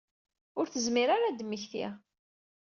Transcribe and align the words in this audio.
Ur 0.59 0.65
tezmir 0.67 1.09
ara 1.15 1.25
ad 1.27 1.33
d-temmekti. 1.35 1.85